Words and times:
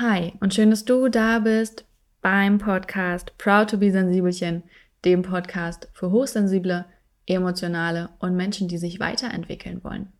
Hi 0.00 0.32
und 0.38 0.54
schön, 0.54 0.70
dass 0.70 0.84
du 0.84 1.08
da 1.08 1.40
bist 1.40 1.84
beim 2.22 2.58
Podcast 2.58 3.36
Proud 3.36 3.68
to 3.70 3.78
be 3.78 3.90
Sensibelchen, 3.90 4.62
dem 5.04 5.22
Podcast 5.22 5.88
für 5.92 6.12
hochsensible, 6.12 6.84
emotionale 7.26 8.10
und 8.20 8.36
Menschen, 8.36 8.68
die 8.68 8.78
sich 8.78 9.00
weiterentwickeln 9.00 9.82
wollen. 9.82 10.12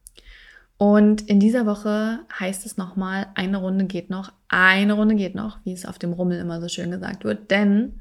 Und 0.78 1.28
in 1.28 1.38
dieser 1.38 1.64
Woche 1.64 2.18
heißt 2.41 2.66
es 2.66 2.77
nochmal, 2.77 3.28
eine 3.36 3.59
Runde 3.59 3.84
geht 3.84 4.10
noch, 4.10 4.32
eine 4.48 4.95
Runde 4.95 5.14
geht 5.14 5.36
noch, 5.36 5.59
wie 5.62 5.74
es 5.74 5.86
auf 5.86 6.00
dem 6.00 6.12
Rummel 6.12 6.40
immer 6.40 6.60
so 6.60 6.66
schön 6.66 6.90
gesagt 6.90 7.22
wird, 7.22 7.52
denn 7.52 8.00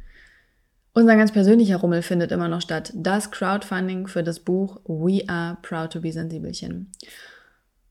unser 0.93 1.15
ganz 1.15 1.31
persönlicher 1.31 1.77
Rummel 1.77 2.01
findet 2.01 2.31
immer 2.31 2.47
noch 2.47 2.61
statt. 2.61 2.91
Das 2.95 3.29
Crowdfunding 3.29 4.07
für 4.07 4.23
das 4.23 4.39
Buch 4.39 4.81
We 4.87 5.29
Are 5.29 5.59
Proud 5.61 5.93
to 5.93 6.01
be 6.01 6.11
Sensibelchen. 6.11 6.91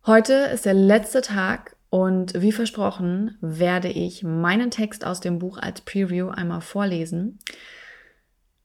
Heute 0.04 0.32
ist 0.32 0.64
der 0.64 0.74
letzte 0.74 1.20
Tag 1.20 1.75
und 1.90 2.40
wie 2.40 2.52
versprochen 2.52 3.36
werde 3.40 3.88
ich 3.88 4.22
meinen 4.22 4.70
Text 4.70 5.04
aus 5.04 5.20
dem 5.20 5.38
Buch 5.38 5.58
als 5.58 5.80
Preview 5.82 6.28
einmal 6.28 6.60
vorlesen. 6.60 7.38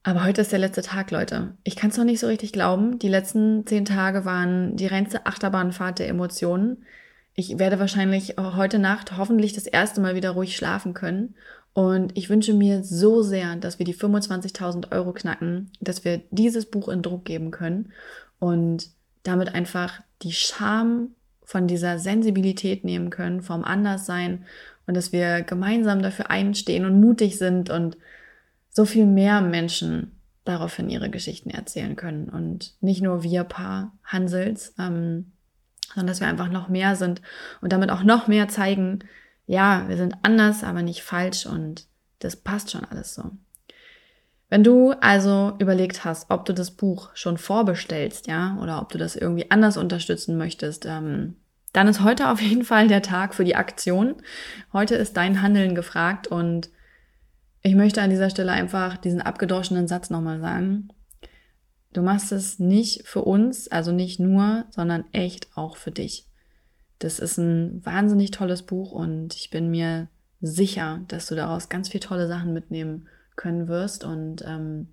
Aber 0.03 0.23
heute 0.23 0.41
ist 0.41 0.51
der 0.51 0.59
letzte 0.59 0.81
Tag, 0.81 1.11
Leute. 1.11 1.55
Ich 1.63 1.75
kann 1.75 1.91
es 1.91 1.97
noch 1.97 2.05
nicht 2.05 2.19
so 2.19 2.27
richtig 2.27 2.53
glauben. 2.53 2.97
Die 2.97 3.07
letzten 3.07 3.67
zehn 3.67 3.85
Tage 3.85 4.25
waren 4.25 4.75
die 4.75 4.87
reinste 4.87 5.27
Achterbahnfahrt 5.27 5.99
der 5.99 6.07
Emotionen. 6.07 6.83
Ich 7.35 7.59
werde 7.59 7.79
wahrscheinlich 7.79 8.35
heute 8.37 8.79
Nacht 8.79 9.15
hoffentlich 9.17 9.53
das 9.53 9.67
erste 9.67 10.01
Mal 10.01 10.15
wieder 10.15 10.31
ruhig 10.31 10.57
schlafen 10.57 10.95
können. 10.95 11.35
Und 11.73 12.17
ich 12.17 12.29
wünsche 12.29 12.53
mir 12.53 12.83
so 12.83 13.21
sehr, 13.21 13.55
dass 13.55 13.77
wir 13.77 13.85
die 13.85 13.95
25.000 13.95 14.91
Euro 14.91 15.13
knacken, 15.13 15.71
dass 15.79 16.03
wir 16.03 16.21
dieses 16.31 16.65
Buch 16.65 16.89
in 16.89 17.03
Druck 17.03 17.23
geben 17.23 17.51
können 17.51 17.93
und 18.39 18.89
damit 19.23 19.53
einfach 19.53 20.01
die 20.23 20.33
Scham 20.33 21.11
von 21.51 21.67
dieser 21.67 21.99
Sensibilität 21.99 22.85
nehmen 22.85 23.09
können, 23.09 23.41
vom 23.41 23.65
Anderssein 23.65 24.45
und 24.87 24.95
dass 24.95 25.11
wir 25.11 25.41
gemeinsam 25.41 26.01
dafür 26.01 26.31
einstehen 26.31 26.85
und 26.85 27.01
mutig 27.01 27.37
sind 27.37 27.69
und 27.69 27.97
so 28.69 28.85
viel 28.85 29.05
mehr 29.05 29.41
Menschen 29.41 30.13
daraufhin 30.45 30.89
ihre 30.89 31.09
Geschichten 31.09 31.49
erzählen 31.49 31.97
können 31.97 32.29
und 32.29 32.73
nicht 32.79 33.01
nur 33.01 33.23
wir 33.23 33.43
paar 33.43 33.91
Hansels, 34.05 34.73
ähm, 34.79 35.33
sondern 35.93 36.07
dass 36.07 36.21
wir 36.21 36.29
einfach 36.29 36.49
noch 36.49 36.69
mehr 36.69 36.95
sind 36.95 37.21
und 37.59 37.73
damit 37.73 37.91
auch 37.91 38.03
noch 38.03 38.29
mehr 38.29 38.47
zeigen, 38.47 38.99
ja, 39.45 39.83
wir 39.89 39.97
sind 39.97 40.15
anders, 40.23 40.63
aber 40.63 40.83
nicht 40.83 41.03
falsch 41.03 41.45
und 41.45 41.85
das 42.19 42.37
passt 42.37 42.71
schon 42.71 42.85
alles 42.85 43.13
so. 43.13 43.29
Wenn 44.47 44.63
du 44.63 44.91
also 45.01 45.51
überlegt 45.59 46.05
hast, 46.05 46.29
ob 46.29 46.45
du 46.45 46.53
das 46.53 46.71
Buch 46.71 47.09
schon 47.13 47.37
vorbestellst, 47.37 48.27
ja, 48.27 48.57
oder 48.61 48.81
ob 48.81 48.87
du 48.93 48.97
das 48.97 49.17
irgendwie 49.17 49.51
anders 49.51 49.75
unterstützen 49.75 50.37
möchtest, 50.37 50.85
ähm, 50.85 51.35
dann 51.73 51.87
ist 51.87 52.03
heute 52.03 52.29
auf 52.29 52.41
jeden 52.41 52.63
Fall 52.63 52.87
der 52.87 53.01
Tag 53.01 53.33
für 53.33 53.45
die 53.45 53.55
Aktion. 53.55 54.15
Heute 54.73 54.95
ist 54.95 55.15
dein 55.17 55.41
Handeln 55.41 55.75
gefragt 55.75 56.27
und 56.27 56.69
ich 57.63 57.75
möchte 57.75 58.01
an 58.01 58.09
dieser 58.09 58.29
Stelle 58.29 58.51
einfach 58.51 58.97
diesen 58.97 59.21
abgedroschenen 59.21 59.87
Satz 59.87 60.09
nochmal 60.09 60.39
sagen. 60.39 60.89
Du 61.93 62.01
machst 62.01 62.31
es 62.31 62.59
nicht 62.59 63.07
für 63.07 63.21
uns, 63.21 63.67
also 63.67 63.91
nicht 63.91 64.19
nur, 64.19 64.65
sondern 64.69 65.05
echt 65.11 65.49
auch 65.55 65.77
für 65.77 65.91
dich. 65.91 66.25
Das 66.99 67.19
ist 67.19 67.37
ein 67.37 67.85
wahnsinnig 67.85 68.31
tolles 68.31 68.63
Buch 68.63 68.91
und 68.91 69.35
ich 69.35 69.49
bin 69.49 69.69
mir 69.69 70.07
sicher, 70.41 71.01
dass 71.07 71.27
du 71.27 71.35
daraus 71.35 71.69
ganz 71.69 71.89
viele 71.89 72.01
tolle 72.01 72.27
Sachen 72.27 72.53
mitnehmen 72.53 73.07
können 73.35 73.67
wirst. 73.67 74.03
Und 74.03 74.43
ähm, 74.45 74.87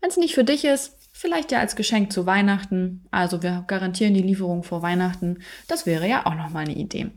wenn 0.00 0.10
es 0.10 0.16
nicht 0.16 0.34
für 0.34 0.44
dich 0.44 0.64
ist, 0.64 1.01
Vielleicht 1.12 1.52
ja 1.52 1.60
als 1.60 1.76
Geschenk 1.76 2.12
zu 2.12 2.26
Weihnachten. 2.26 3.04
Also 3.10 3.42
wir 3.42 3.64
garantieren 3.66 4.14
die 4.14 4.22
Lieferung 4.22 4.62
vor 4.62 4.82
Weihnachten. 4.82 5.38
Das 5.68 5.86
wäre 5.86 6.08
ja 6.08 6.26
auch 6.26 6.34
nochmal 6.34 6.64
eine 6.64 6.74
Idee. 6.74 7.10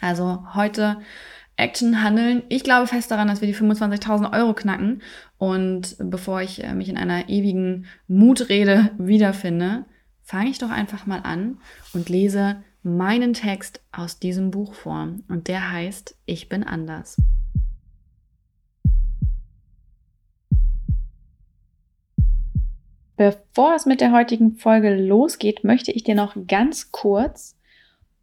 Also 0.00 0.46
heute 0.54 0.98
Action 1.56 2.02
handeln. 2.02 2.42
Ich 2.48 2.64
glaube 2.64 2.86
fest 2.86 3.10
daran, 3.10 3.28
dass 3.28 3.40
wir 3.40 3.48
die 3.48 3.54
25.000 3.54 4.32
Euro 4.32 4.54
knacken. 4.54 5.02
Und 5.38 5.96
bevor 5.98 6.42
ich 6.42 6.62
äh, 6.62 6.74
mich 6.74 6.88
in 6.88 6.96
einer 6.96 7.28
ewigen 7.28 7.86
Mutrede 8.06 8.90
wiederfinde, 8.98 9.86
fange 10.22 10.50
ich 10.50 10.58
doch 10.58 10.70
einfach 10.70 11.06
mal 11.06 11.20
an 11.20 11.58
und 11.92 12.08
lese 12.08 12.62
meinen 12.82 13.32
Text 13.32 13.80
aus 13.92 14.18
diesem 14.18 14.50
Buch 14.50 14.74
vor. 14.74 15.08
Und 15.28 15.48
der 15.48 15.70
heißt 15.70 16.16
Ich 16.26 16.48
bin 16.48 16.64
anders. 16.64 17.16
Bevor 23.22 23.76
es 23.76 23.86
mit 23.86 24.00
der 24.00 24.10
heutigen 24.10 24.56
Folge 24.56 24.96
losgeht, 24.96 25.62
möchte 25.62 25.92
ich 25.92 26.02
dir 26.02 26.16
noch 26.16 26.34
ganz 26.48 26.90
kurz 26.90 27.56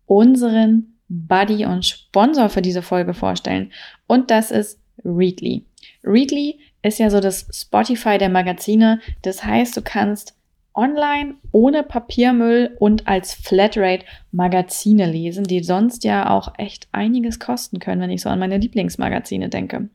unseren 0.07 0.97
Buddy 1.07 1.63
und 1.63 1.85
Sponsor 1.85 2.49
für 2.49 2.61
diese 2.61 2.81
Folge 2.81 3.13
vorstellen. 3.13 3.71
Und 4.07 4.29
das 4.29 4.51
ist 4.51 4.77
Readly. 5.05 5.63
Readly 6.03 6.59
ist 6.81 6.99
ja 6.99 7.09
so 7.09 7.21
das 7.21 7.47
Spotify 7.49 8.17
der 8.17 8.27
Magazine. 8.27 8.99
Das 9.21 9.45
heißt, 9.45 9.77
du 9.77 9.81
kannst 9.81 10.35
online 10.73 11.35
ohne 11.53 11.83
Papiermüll 11.83 12.75
und 12.77 13.07
als 13.07 13.33
Flatrate 13.33 14.03
Magazine 14.33 15.09
lesen, 15.09 15.45
die 15.45 15.63
sonst 15.63 16.03
ja 16.03 16.29
auch 16.29 16.55
echt 16.57 16.89
einiges 16.91 17.39
kosten 17.39 17.79
können, 17.79 18.01
wenn 18.01 18.11
ich 18.11 18.21
so 18.21 18.27
an 18.27 18.39
meine 18.39 18.57
Lieblingsmagazine 18.57 19.47
denke. 19.47 19.87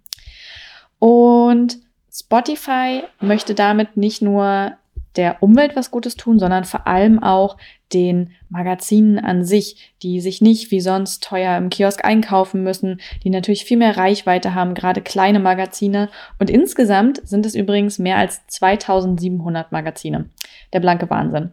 Und 0.99 1.77
Spotify 2.11 3.03
möchte 3.21 3.55
damit 3.55 3.99
nicht 3.99 4.23
nur 4.23 4.79
der 5.17 5.43
Umwelt 5.43 5.77
was 5.77 5.91
Gutes 5.91 6.17
tun, 6.17 6.39
sondern 6.39 6.65
vor 6.65 6.87
allem 6.87 7.23
auch 7.23 7.57
den 7.93 8.33
Magazinen 8.49 9.19
an 9.19 9.45
sich, 9.45 9.95
die 10.03 10.21
sich 10.21 10.41
nicht 10.41 10.71
wie 10.71 10.81
sonst 10.81 11.23
teuer 11.23 11.57
im 11.57 11.71
Kiosk 11.71 12.05
einkaufen 12.05 12.63
müssen, 12.63 13.01
die 13.23 13.31
natürlich 13.31 13.65
viel 13.65 13.77
mehr 13.77 13.97
Reichweite 13.97 14.55
haben, 14.55 14.75
gerade 14.75 15.03
kleine 15.03 15.39
Magazine. 15.39 16.09
Und 16.39 16.51
insgesamt 16.51 17.27
sind 17.27 17.47
es 17.47 17.55
übrigens 17.55 17.99
mehr 17.99 18.17
als 18.17 18.47
2700 18.49 19.71
Magazine. 19.71 20.31
Der 20.73 20.81
blanke 20.81 21.09
Wahnsinn. 21.09 21.53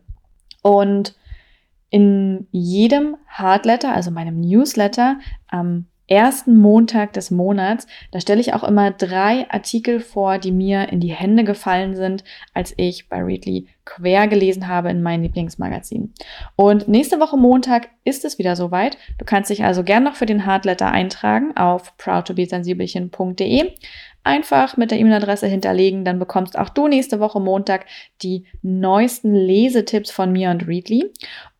Und 0.63 1.15
in 1.89 2.47
jedem 2.51 3.17
Hardletter, 3.27 3.93
also 3.93 4.11
meinem 4.11 4.39
Newsletter, 4.39 5.19
am 5.47 5.87
ersten 6.11 6.57
Montag 6.57 7.13
des 7.13 7.31
Monats. 7.31 7.87
Da 8.11 8.19
stelle 8.19 8.41
ich 8.41 8.53
auch 8.53 8.65
immer 8.65 8.91
drei 8.91 9.49
Artikel 9.49 10.01
vor, 10.01 10.39
die 10.39 10.51
mir 10.51 10.89
in 10.89 10.99
die 10.99 11.13
Hände 11.13 11.45
gefallen 11.45 11.95
sind, 11.95 12.25
als 12.53 12.73
ich 12.75 13.07
bei 13.07 13.23
Readly 13.23 13.67
quer 13.85 14.27
gelesen 14.27 14.67
habe 14.67 14.89
in 14.89 15.01
meinem 15.01 15.23
Lieblingsmagazin. 15.23 16.13
Und 16.57 16.89
nächste 16.89 17.21
Woche 17.21 17.37
Montag 17.37 17.87
ist 18.03 18.25
es 18.25 18.37
wieder 18.37 18.57
soweit. 18.57 18.97
Du 19.19 19.25
kannst 19.25 19.49
dich 19.49 19.63
also 19.63 19.83
gern 19.83 20.03
noch 20.03 20.15
für 20.15 20.25
den 20.25 20.45
Hardletter 20.45 20.91
eintragen 20.91 21.55
auf 21.55 21.95
proudtobesensibelchen.de. 21.95 23.71
Einfach 24.23 24.75
mit 24.75 24.91
der 24.91 24.99
E-Mail-Adresse 24.99 25.47
hinterlegen, 25.47 26.03
dann 26.03 26.19
bekommst 26.19 26.59
auch 26.59 26.69
du 26.69 26.89
nächste 26.89 27.21
Woche 27.21 27.39
Montag 27.39 27.85
die 28.21 28.45
neuesten 28.61 29.33
Lesetipps 29.33 30.11
von 30.11 30.31
mir 30.33 30.51
und 30.51 30.67
Readly. 30.67 31.09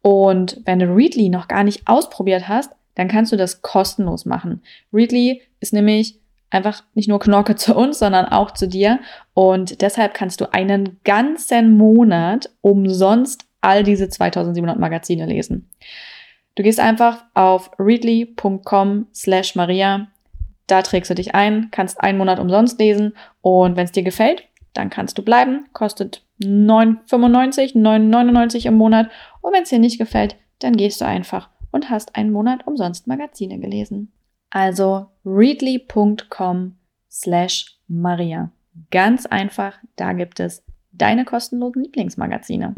Und 0.02 0.60
wenn 0.66 0.80
du 0.80 0.94
Readly 0.94 1.30
noch 1.30 1.48
gar 1.48 1.64
nicht 1.64 1.88
ausprobiert 1.88 2.50
hast, 2.50 2.72
dann 2.96 3.08
kannst 3.08 3.32
du 3.32 3.38
das 3.38 3.62
kostenlos 3.62 4.26
machen. 4.26 4.62
Readly 4.94 5.42
ist 5.60 5.74
nämlich 5.74 6.20
einfach 6.50 6.84
nicht 6.94 7.08
nur 7.08 7.20
Knorke 7.20 7.56
zu 7.56 7.76
uns, 7.76 8.00
sondern 8.00 8.26
auch 8.26 8.52
zu 8.52 8.68
dir. 8.68 9.00
Und 9.34 9.82
deshalb 9.82 10.14
kannst 10.14 10.42
du 10.42 10.54
einen 10.54 11.00
ganzen 11.04 11.78
Monat 11.78 12.50
umsonst 12.62 13.46
all 13.62 13.84
diese 13.84 14.10
2700 14.10 14.78
Magazine 14.78 15.26
lesen. 15.26 15.70
Du 16.56 16.64
gehst 16.64 16.80
einfach 16.80 17.24
auf 17.34 17.72
readly.com 17.80 19.08
slash 19.14 19.56
Maria. 19.56 20.08
Da 20.68 20.82
trägst 20.82 21.10
du 21.10 21.16
dich 21.16 21.36
ein, 21.36 21.70
kannst 21.72 22.02
einen 22.02 22.18
Monat 22.18 22.40
umsonst 22.40 22.80
lesen 22.80 23.14
und 23.42 23.76
wenn 23.76 23.86
es 23.86 23.92
dir 23.92 24.04
gefällt, 24.04 24.44
dann 24.74 24.90
kannst 24.90 25.18
du 25.18 25.22
bleiben. 25.22 25.68
Kostet 25.74 26.24
9,95, 26.42 27.76
9,99 27.76 28.68
im 28.68 28.76
Monat. 28.76 29.10
Und 29.42 29.54
wenn 29.54 29.64
es 29.64 29.70
dir 29.70 29.80
nicht 29.80 29.98
gefällt, 29.98 30.36
dann 30.60 30.76
gehst 30.76 31.02
du 31.02 31.06
einfach 31.06 31.50
und 31.72 31.90
hast 31.90 32.16
einen 32.16 32.32
Monat 32.32 32.68
umsonst 32.68 33.08
Magazine 33.08 33.60
gelesen. 33.60 34.12
Also 34.50 35.08
readly.com 35.26 36.76
slash 37.10 37.80
Maria. 37.88 38.52
Ganz 38.90 39.26
einfach, 39.26 39.78
da 39.96 40.14
gibt 40.14 40.40
es 40.40 40.64
deine 40.92 41.26
kostenlosen 41.26 41.84
Lieblingsmagazine. 41.84 42.76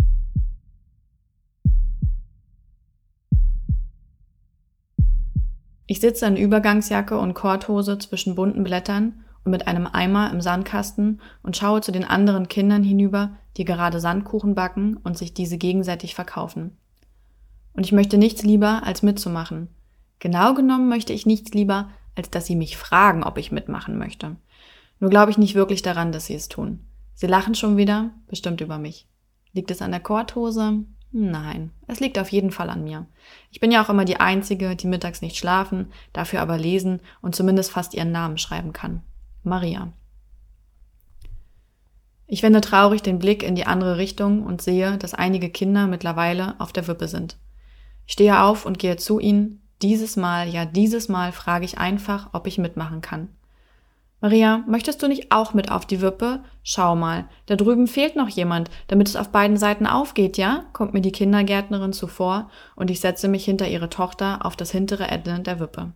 Ich 5.85 5.99
sitze 5.99 6.25
in 6.25 6.37
Übergangsjacke 6.37 7.17
und 7.19 7.33
Korthose 7.33 7.97
zwischen 7.97 8.35
bunten 8.35 8.63
Blättern 8.63 9.25
und 9.43 9.51
mit 9.51 9.67
einem 9.67 9.85
Eimer 9.85 10.31
im 10.31 10.41
Sandkasten 10.41 11.21
und 11.43 11.57
schaue 11.57 11.81
zu 11.81 11.91
den 11.91 12.05
anderen 12.05 12.47
Kindern 12.47 12.83
hinüber, 12.83 13.35
die 13.57 13.65
gerade 13.65 13.99
Sandkuchen 13.99 14.55
backen 14.55 14.97
und 14.97 15.17
sich 15.17 15.33
diese 15.33 15.57
gegenseitig 15.57 16.15
verkaufen. 16.15 16.77
Und 17.73 17.85
ich 17.85 17.91
möchte 17.91 18.17
nichts 18.17 18.43
lieber, 18.43 18.83
als 18.83 19.03
mitzumachen. 19.03 19.69
Genau 20.19 20.53
genommen 20.53 20.89
möchte 20.89 21.13
ich 21.13 21.25
nichts 21.25 21.53
lieber, 21.53 21.89
als 22.15 22.29
dass 22.29 22.45
sie 22.45 22.55
mich 22.55 22.77
fragen, 22.77 23.23
ob 23.23 23.37
ich 23.37 23.51
mitmachen 23.51 23.97
möchte. 23.97 24.35
Nur 24.99 25.09
glaube 25.09 25.31
ich 25.31 25.37
nicht 25.37 25.55
wirklich 25.55 25.81
daran, 25.81 26.11
dass 26.11 26.27
sie 26.27 26.35
es 26.35 26.47
tun. 26.47 26.85
Sie 27.13 27.27
lachen 27.27 27.55
schon 27.55 27.77
wieder, 27.77 28.11
bestimmt 28.27 28.61
über 28.61 28.77
mich. 28.77 29.07
Liegt 29.51 29.71
es 29.71 29.81
an 29.81 29.91
der 29.91 29.99
Korthose? 29.99 30.83
Nein, 31.11 31.71
es 31.87 31.99
liegt 31.99 32.17
auf 32.17 32.29
jeden 32.29 32.49
Fall 32.49 32.71
an 32.71 32.83
mir. 32.83 33.05
Ich 33.51 33.59
bin 33.59 33.71
ja 33.71 33.83
auch 33.83 33.89
immer 33.89 34.05
die 34.05 34.19
Einzige, 34.19 34.75
die 34.75 34.87
mittags 34.87 35.21
nicht 35.21 35.37
schlafen, 35.37 35.91
dafür 36.11 36.41
aber 36.41 36.57
lesen 36.57 37.01
und 37.21 37.35
zumindest 37.35 37.71
fast 37.71 37.93
ihren 37.93 38.11
Namen 38.11 38.39
schreiben 38.39 38.73
kann. 38.73 39.03
Maria. 39.43 39.93
Ich 42.25 42.41
wende 42.41 42.61
traurig 42.61 43.03
den 43.03 43.19
Blick 43.19 43.43
in 43.43 43.53
die 43.53 43.67
andere 43.67 43.97
Richtung 43.97 44.43
und 44.43 44.61
sehe, 44.61 44.97
dass 44.97 45.13
einige 45.13 45.51
Kinder 45.51 45.85
mittlerweile 45.85 46.59
auf 46.59 46.73
der 46.73 46.87
Wippe 46.87 47.07
sind. 47.07 47.37
Stehe 48.05 48.41
auf 48.41 48.65
und 48.65 48.79
gehe 48.79 48.97
zu 48.97 49.19
ihnen. 49.19 49.61
Dieses 49.81 50.15
Mal, 50.15 50.47
ja 50.47 50.65
dieses 50.65 51.09
Mal 51.09 51.31
frage 51.31 51.65
ich 51.65 51.77
einfach, 51.77 52.29
ob 52.33 52.47
ich 52.47 52.57
mitmachen 52.57 53.01
kann. 53.01 53.29
Maria, 54.23 54.63
möchtest 54.67 55.03
du 55.03 55.09
nicht 55.09 55.33
auch 55.33 55.53
mit 55.53 55.69
auf 55.69 55.85
die 55.85 55.99
Wippe? 55.99 56.43
Schau 56.63 56.95
mal, 56.95 57.25
da 57.47 57.57
drüben 57.57 57.87
fehlt 57.87 58.15
noch 58.15 58.29
jemand, 58.29 58.71
damit 58.87 59.09
es 59.09 59.17
auf 59.17 59.33
beiden 59.33 59.57
Seiten 59.57 59.85
aufgeht, 59.85 60.37
ja? 60.37 60.63
kommt 60.71 60.93
mir 60.93 61.01
die 61.01 61.11
Kindergärtnerin 61.11 61.91
zuvor 61.91 62.49
und 62.77 62.89
ich 62.89 63.01
setze 63.01 63.27
mich 63.27 63.43
hinter 63.43 63.67
ihre 63.67 63.89
Tochter 63.89 64.45
auf 64.45 64.55
das 64.55 64.71
hintere 64.71 65.09
Ende 65.09 65.41
der 65.41 65.59
Wippe. 65.59 65.91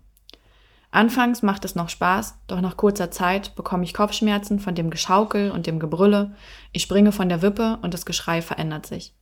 Anfangs 0.91 1.41
macht 1.41 1.63
es 1.63 1.75
noch 1.75 1.87
Spaß, 1.87 2.37
doch 2.47 2.59
nach 2.59 2.75
kurzer 2.75 3.11
Zeit 3.11 3.55
bekomme 3.55 3.85
ich 3.85 3.93
Kopfschmerzen 3.93 4.59
von 4.59 4.75
dem 4.75 4.89
Geschaukel 4.89 5.51
und 5.51 5.65
dem 5.65 5.79
Gebrülle. 5.79 6.35
Ich 6.73 6.81
springe 6.81 7.13
von 7.13 7.29
der 7.29 7.41
Wippe 7.41 7.79
und 7.81 7.93
das 7.93 8.05
Geschrei 8.05 8.41
verändert 8.41 8.85
sich. 8.87 9.13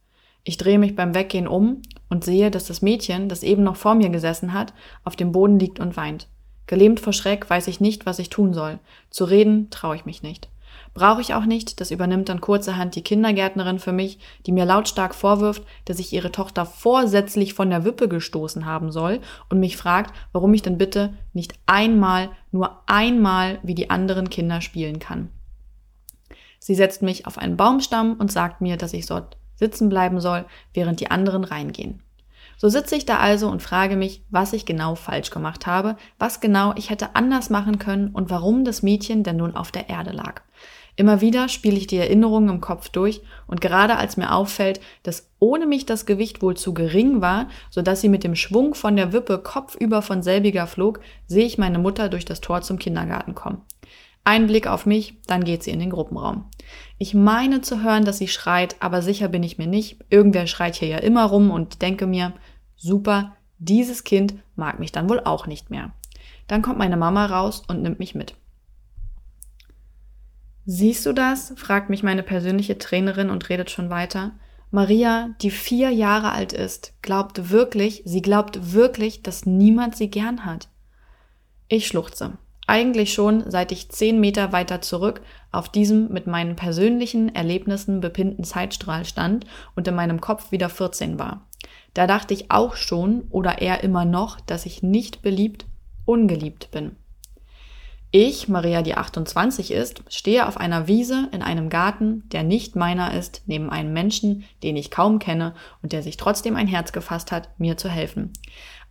Ich 0.47 0.57
drehe 0.57 0.77
mich 0.77 0.95
beim 0.95 1.15
Weggehen 1.15 1.47
um 1.47 1.81
und 2.07 2.23
sehe, 2.23 2.51
dass 2.51 2.65
das 2.65 2.83
Mädchen, 2.83 3.27
das 3.27 3.41
eben 3.41 3.63
noch 3.63 3.75
vor 3.75 3.95
mir 3.95 4.09
gesessen 4.09 4.53
hat, 4.53 4.73
auf 5.03 5.15
dem 5.15 5.31
Boden 5.31 5.57
liegt 5.57 5.79
und 5.79 5.97
weint. 5.97 6.27
Gelähmt 6.67 6.99
vor 6.99 7.13
Schreck 7.13 7.49
weiß 7.49 7.67
ich 7.67 7.81
nicht, 7.81 8.05
was 8.05 8.19
ich 8.19 8.29
tun 8.29 8.53
soll. 8.53 8.79
Zu 9.09 9.25
reden 9.25 9.71
traue 9.71 9.95
ich 9.95 10.05
mich 10.05 10.21
nicht. 10.21 10.49
Brauche 10.93 11.19
ich 11.19 11.33
auch 11.33 11.45
nicht, 11.45 11.81
das 11.81 11.89
übernimmt 11.89 12.29
dann 12.29 12.41
kurzerhand 12.41 12.95
die 12.95 13.01
Kindergärtnerin 13.01 13.79
für 13.79 13.91
mich, 13.91 14.19
die 14.45 14.51
mir 14.51 14.65
lautstark 14.65 15.15
vorwirft, 15.15 15.63
dass 15.85 15.97
ich 15.97 16.13
ihre 16.13 16.31
Tochter 16.31 16.65
vorsätzlich 16.65 17.55
von 17.55 17.71
der 17.71 17.83
Wippe 17.83 18.07
gestoßen 18.07 18.67
haben 18.67 18.91
soll 18.91 19.21
und 19.49 19.59
mich 19.59 19.77
fragt, 19.77 20.13
warum 20.31 20.53
ich 20.53 20.61
denn 20.61 20.77
bitte 20.77 21.13
nicht 21.33 21.55
einmal, 21.65 22.29
nur 22.51 22.83
einmal 22.85 23.57
wie 23.63 23.75
die 23.75 23.89
anderen 23.89 24.29
Kinder 24.29 24.61
spielen 24.61 24.99
kann. 24.99 25.29
Sie 26.59 26.75
setzt 26.75 27.01
mich 27.01 27.25
auf 27.25 27.39
einen 27.39 27.57
Baumstamm 27.57 28.13
und 28.19 28.31
sagt 28.31 28.61
mir, 28.61 28.77
dass 28.77 28.93
ich 28.93 29.07
dort 29.07 29.37
sitzen 29.55 29.89
bleiben 29.89 30.19
soll, 30.19 30.45
während 30.73 30.99
die 30.99 31.11
anderen 31.11 31.43
reingehen. 31.43 32.01
So 32.57 32.69
sitze 32.69 32.95
ich 32.95 33.05
da 33.05 33.17
also 33.17 33.49
und 33.49 33.61
frage 33.61 33.95
mich, 33.95 34.23
was 34.29 34.53
ich 34.53 34.65
genau 34.65 34.95
falsch 34.95 35.29
gemacht 35.29 35.67
habe, 35.67 35.97
was 36.17 36.39
genau 36.39 36.73
ich 36.77 36.89
hätte 36.89 37.15
anders 37.15 37.49
machen 37.49 37.79
können 37.79 38.09
und 38.09 38.29
warum 38.29 38.63
das 38.63 38.81
Mädchen 38.81 39.23
denn 39.23 39.37
nun 39.37 39.55
auf 39.55 39.71
der 39.71 39.89
Erde 39.89 40.11
lag. 40.11 40.41
Immer 40.97 41.19
wieder 41.19 41.49
spiele 41.49 41.75
ich 41.75 41.87
die 41.87 41.97
Erinnerungen 41.97 42.47
im 42.49 42.61
Kopf 42.61 42.87
durch 42.87 43.21
und 43.47 43.59
gerade 43.59 43.97
als 43.97 44.15
mir 44.15 44.33
auffällt, 44.33 44.79
dass 45.03 45.29
ohne 45.39 45.65
mich 45.65 45.85
das 45.85 46.05
Gewicht 46.05 46.41
wohl 46.41 46.55
zu 46.55 46.73
gering 46.73 47.19
war, 47.19 47.49
so 47.69 47.81
dass 47.81 47.99
sie 47.99 48.07
mit 48.07 48.23
dem 48.23 48.35
Schwung 48.35 48.75
von 48.75 48.95
der 48.95 49.11
Wippe 49.11 49.39
kopfüber 49.39 50.01
von 50.01 50.23
selbiger 50.23 50.67
flog, 50.67 51.01
sehe 51.27 51.45
ich 51.45 51.57
meine 51.57 51.79
Mutter 51.79 52.07
durch 52.07 52.23
das 52.23 52.39
Tor 52.39 52.61
zum 52.61 52.79
Kindergarten 52.79 53.35
kommen. 53.35 53.61
Ein 54.27 54.47
Blick 54.47 54.65
auf 54.65 54.87
mich, 54.87 55.21
dann 55.27 55.43
geht 55.43 55.61
sie 55.61 55.69
in 55.69 55.79
den 55.79 55.91
Gruppenraum. 55.91 56.45
Ich 56.97 57.13
meine 57.13 57.61
zu 57.61 57.83
hören, 57.83 58.05
dass 58.05 58.17
sie 58.17 58.27
schreit, 58.27 58.75
aber 58.79 59.03
sicher 59.03 59.27
bin 59.27 59.43
ich 59.43 59.59
mir 59.59 59.67
nicht. 59.67 60.03
Irgendwer 60.09 60.47
schreit 60.47 60.75
hier 60.75 60.87
ja 60.87 60.97
immer 60.97 61.25
rum 61.25 61.51
und 61.51 61.83
denke 61.83 62.07
mir, 62.07 62.33
super, 62.75 63.35
dieses 63.59 64.03
Kind 64.03 64.33
mag 64.55 64.79
mich 64.79 64.91
dann 64.91 65.09
wohl 65.09 65.19
auch 65.19 65.45
nicht 65.45 65.69
mehr. 65.69 65.93
Dann 66.47 66.63
kommt 66.63 66.79
meine 66.79 66.97
Mama 66.97 67.27
raus 67.27 67.61
und 67.67 67.83
nimmt 67.83 67.99
mich 67.99 68.15
mit. 68.15 68.35
Siehst 70.65 71.05
du 71.05 71.13
das? 71.13 71.53
fragt 71.55 71.91
mich 71.91 72.01
meine 72.01 72.23
persönliche 72.23 72.79
Trainerin 72.79 73.29
und 73.29 73.47
redet 73.49 73.69
schon 73.69 73.91
weiter. 73.91 74.31
Maria, 74.71 75.29
die 75.41 75.51
vier 75.51 75.91
Jahre 75.91 76.31
alt 76.31 76.51
ist, 76.51 76.93
glaubt 77.03 77.51
wirklich, 77.51 78.01
sie 78.05 78.23
glaubt 78.23 78.73
wirklich, 78.73 79.21
dass 79.21 79.45
niemand 79.45 79.95
sie 79.95 80.09
gern 80.09 80.45
hat. 80.45 80.67
Ich 81.67 81.85
schluchze. 81.85 82.39
Eigentlich 82.67 83.13
schon, 83.13 83.49
seit 83.49 83.71
ich 83.71 83.89
zehn 83.89 84.19
Meter 84.19 84.51
weiter 84.51 84.81
zurück 84.81 85.21
auf 85.51 85.69
diesem 85.69 86.11
mit 86.11 86.25
meinen 86.25 86.55
persönlichen 86.55 87.33
Erlebnissen 87.33 88.01
bepinnten 88.01 88.43
Zeitstrahl 88.43 89.05
stand 89.05 89.45
und 89.75 89.87
in 89.87 89.95
meinem 89.95 90.19
Kopf 90.19 90.51
wieder 90.51 90.69
14 90.69 91.19
war. 91.19 91.47
Da 91.93 92.07
dachte 92.07 92.33
ich 92.33 92.51
auch 92.51 92.75
schon 92.75 93.25
oder 93.29 93.61
eher 93.61 93.83
immer 93.83 94.03
noch, 94.05 94.39
dass 94.39 94.65
ich 94.65 94.81
nicht 94.81 95.21
beliebt, 95.21 95.65
ungeliebt 96.05 96.71
bin. 96.71 96.95
Ich, 98.17 98.47
Maria, 98.47 98.81
die 98.81 98.95
28 98.95 99.71
ist, 99.71 100.01
stehe 100.07 100.47
auf 100.47 100.55
einer 100.55 100.87
Wiese 100.87 101.27
in 101.33 101.41
einem 101.41 101.67
Garten, 101.67 102.23
der 102.31 102.43
nicht 102.43 102.77
meiner 102.77 103.13
ist, 103.13 103.41
neben 103.45 103.69
einem 103.69 103.91
Menschen, 103.91 104.45
den 104.63 104.77
ich 104.77 104.89
kaum 104.89 105.19
kenne 105.19 105.53
und 105.83 105.91
der 105.91 106.01
sich 106.01 106.15
trotzdem 106.15 106.55
ein 106.55 106.67
Herz 106.67 106.93
gefasst 106.93 107.33
hat, 107.33 107.49
mir 107.59 107.75
zu 107.75 107.89
helfen. 107.89 108.31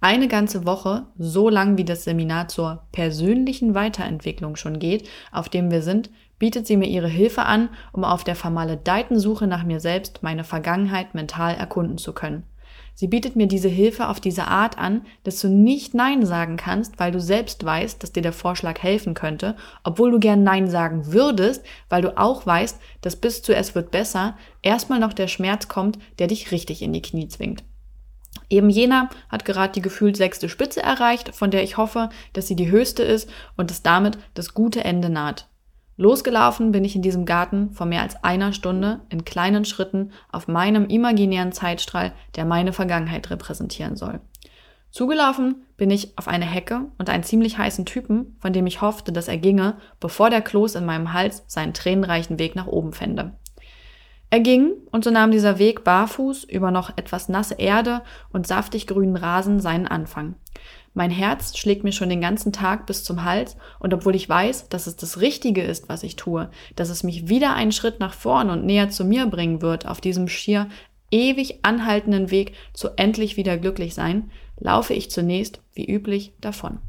Eine 0.03 0.29
ganze 0.29 0.67
Woche, 0.67 1.07
so 1.17 1.49
lang 1.49 1.79
wie 1.79 1.87
das 1.87 2.05
Seminar 2.05 2.49
zur 2.49 2.83
persönlichen 2.93 3.75
Weiterentwicklung 3.75 4.57
schon 4.57 4.79
geht, 4.79 5.09
auf 5.33 5.49
dem 5.49 5.71
wir 5.71 5.81
sind, 5.81 6.11
bietet 6.39 6.67
sie 6.67 6.77
mir 6.77 6.89
ihre 6.91 7.09
Hilfe 7.09 7.45
an, 7.45 7.71
um 7.93 8.05
auf 8.05 8.25
der 8.25 8.37
vermaledeiten 8.37 9.19
Suche 9.19 9.47
nach 9.47 9.65
mir 9.65 9.81
selbst 9.81 10.23
meine 10.23 10.45
Vergangenheit 10.45 11.15
mental 11.15 11.55
erkunden 11.55 11.97
zu 11.97 12.13
können. 12.13 12.43
Sie 12.97 13.09
bietet 13.09 13.35
mir 13.35 13.49
diese 13.49 13.69
Hilfe 13.69 14.09
auf 14.09 14.21
diese 14.21 14.47
Art 14.47 14.79
an, 14.79 15.05
dass 15.25 15.41
du 15.41 15.49
nicht 15.49 15.95
Nein 15.95 16.25
sagen 16.25 16.57
kannst, 16.57 17.01
weil 17.01 17.11
du 17.11 17.21
selbst 17.21 17.65
weißt, 17.65 18.03
dass 18.03 18.13
dir 18.13 18.23
der 18.23 18.33
Vorschlag 18.33 18.81
helfen 18.83 19.15
könnte, 19.15 19.57
obwohl 19.83 20.13
du 20.13 20.21
gern 20.21 20.45
Nein 20.45 20.69
sagen 20.71 21.13
würdest, 21.13 21.65
weil 21.89 22.03
du 22.03 22.17
auch 22.17 22.47
weißt, 22.47 22.79
dass 23.01 23.17
bis 23.17 23.43
zu 23.43 23.55
es 23.55 23.75
wird 23.75 23.91
besser 23.91 24.37
erstmal 24.63 25.01
noch 25.01 25.13
der 25.13 25.27
Schmerz 25.27 25.67
kommt, 25.67 25.99
der 26.21 26.29
dich 26.29 26.53
richtig 26.53 26.83
in 26.83 26.93
die 26.93 27.03
Knie 27.03 27.27
zwingt. 27.29 27.65
Eben 28.49 28.71
jener 28.71 29.11
hat 29.29 29.45
gerade 29.45 29.73
die 29.73 29.83
gefühlt 29.83 30.17
sechste 30.17 30.49
Spitze 30.49 30.83
erreicht, 30.83 31.35
von 31.35 31.51
der 31.51 31.63
ich 31.63 31.77
hoffe, 31.77 32.11
dass 32.33 32.47
sie 32.47 32.57
die 32.57 32.71
höchste 32.71 33.03
ist 33.03 33.29
und 33.57 33.71
dass 33.71 33.83
damit 33.83 34.19
das 34.35 34.55
gute 34.55 34.85
Ende 34.85 35.09
naht. 35.11 35.49
Losgelaufen 35.97 36.73
bin 36.73 36.85
ich 36.85 36.97
in 36.97 37.03
diesem 37.03 37.25
Garten 37.25 37.71
vor 37.71 37.87
mehr 37.87 38.03
als 38.03 38.23
einer 38.25 38.53
Stunde 38.53 39.01
in 39.11 39.25
kleinen 39.25 39.65
Schritten 39.65 40.11
auf 40.33 40.49
meinem 40.49 40.87
imaginären 40.87 41.53
Zeitstrahl, 41.53 42.13
der 42.35 42.45
meine 42.45 42.73
Vergangenheit 42.73 43.31
repräsentieren 43.31 43.97
soll. 43.97 44.21
Zugelaufen 44.91 45.65
bin 45.77 45.91
ich 45.91 46.17
auf 46.19 46.29
eine 46.29 46.45
Hecke 46.45 46.87
und 46.99 47.11
einen 47.11 47.25
ziemlich 47.25 47.59
heißen 47.59 47.85
Typen, 47.85 48.37
von 48.41 48.53
dem 48.53 48.67
ich 48.67 48.81
hoffte, 48.81 49.13
dass 49.13 49.29
er 49.29 49.39
ginge, 49.39 49.77
bevor 49.99 50.31
der 50.31 50.41
Kloß 50.41 50.77
in 50.77 50.85
meinem 50.85 51.13
Hals 51.13 51.45
seinen 51.47 51.75
tränenreichen 51.75 52.39
Weg 52.39 52.55
nach 52.55 52.67
oben 52.67 52.93
fände. 52.93 53.33
Er 54.35 54.41
ging, 54.41 54.73
und 54.91 55.05
so 55.05 55.13
nahm 55.13 55.31
dieser 55.31 55.61
Weg 55.61 55.85
barfuß 55.85 56.43
über 56.43 56.73
noch 56.73 56.99
etwas 56.99 57.29
nasse 57.29 57.55
Erde 57.55 58.03
und 58.33 58.49
saftig 58.49 58.89
grünen 58.89 59.15
Rasen 59.15 59.61
seinen 59.61 59.87
Anfang. 59.87 60.35
Mein 60.93 61.13
Herz 61.13 61.57
schlägt 61.57 61.85
mir 61.85 61.93
schon 61.93 62.09
den 62.09 62.21
ganzen 62.21 62.53
Tag 62.53 62.85
bis 62.87 63.05
zum 63.05 63.23
Hals 63.23 63.57
und 63.79 63.95
obwohl 63.95 64.17
ich 64.17 64.29
weiß, 64.29 64.71
dass 64.71 64.89
es 64.89 64.97
das 64.97 65.21
Richtige 65.21 65.63
ist, 65.63 65.89
was 65.89 66.03
ich 66.03 66.17
tue, 66.17 66.51
dass 66.75 66.89
es 66.89 67.05
mich 67.05 67.29
wieder 67.29 67.55
einen 67.55 67.71
Schritt 67.71 68.01
nach 68.01 68.13
vorn 68.13 68.51
und 68.51 68.67
näher 68.67 68.91
zu 68.91 69.05
mir 69.05 69.27
bringen 69.27 69.63
wird 69.63 69.87
auf 69.87 70.01
diesem 70.01 70.27
schier 70.27 70.69
ewig 71.13 71.61
anhaltenden 71.63 72.33
Weg 72.33 72.55
zu 72.73 72.89
endlich 72.97 73.37
wieder 73.37 73.57
glücklich 73.57 73.95
sein, 73.95 74.33
laufe 74.59 74.95
ich 74.95 75.13
zunächst, 75.13 75.61
wie 75.75 75.87
üblich, 75.89 76.33
davon. 76.41 76.81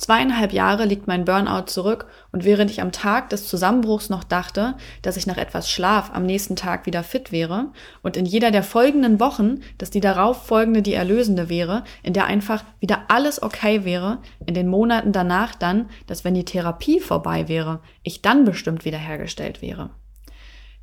Zweieinhalb 0.00 0.54
Jahre 0.54 0.86
liegt 0.86 1.08
mein 1.08 1.26
Burnout 1.26 1.66
zurück 1.66 2.06
und 2.32 2.42
während 2.44 2.70
ich 2.70 2.80
am 2.80 2.90
Tag 2.90 3.28
des 3.28 3.46
Zusammenbruchs 3.46 4.08
noch 4.08 4.24
dachte, 4.24 4.76
dass 5.02 5.18
ich 5.18 5.26
nach 5.26 5.36
etwas 5.36 5.70
Schlaf 5.70 6.10
am 6.14 6.24
nächsten 6.24 6.56
Tag 6.56 6.86
wieder 6.86 7.02
fit 7.02 7.32
wäre 7.32 7.66
und 8.00 8.16
in 8.16 8.24
jeder 8.24 8.50
der 8.50 8.62
folgenden 8.62 9.20
Wochen, 9.20 9.60
dass 9.76 9.90
die 9.90 10.00
darauf 10.00 10.46
folgende 10.46 10.80
die 10.80 10.94
erlösende 10.94 11.50
wäre, 11.50 11.84
in 12.02 12.14
der 12.14 12.24
einfach 12.24 12.64
wieder 12.78 13.02
alles 13.08 13.42
okay 13.42 13.84
wäre, 13.84 14.22
in 14.46 14.54
den 14.54 14.68
Monaten 14.68 15.12
danach 15.12 15.54
dann, 15.54 15.90
dass 16.06 16.24
wenn 16.24 16.32
die 16.32 16.46
Therapie 16.46 16.98
vorbei 17.00 17.48
wäre, 17.48 17.80
ich 18.02 18.22
dann 18.22 18.46
bestimmt 18.46 18.86
wiederhergestellt 18.86 19.60
wäre. 19.60 19.90